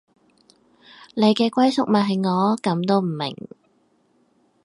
[1.13, 3.35] 你嘅歸宿咪係我，噉都唔明